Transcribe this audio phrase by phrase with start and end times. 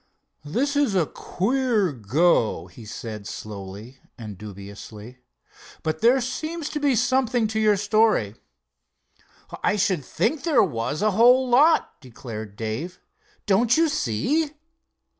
[0.45, 5.19] "This is a queer go," he said, slowly and dubiously,
[5.83, 8.33] "but there seems to be something to your story."
[9.63, 12.99] "I should think there was, a whole lot," declared Dave.
[13.45, 14.55] "Don't you see?"